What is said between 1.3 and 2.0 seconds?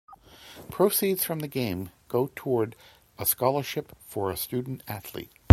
the game